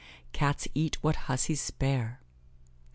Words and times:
"Cats 0.33 0.67
eat 0.73 1.03
what 1.03 1.15
hussies 1.27 1.61
spare." 1.61 2.21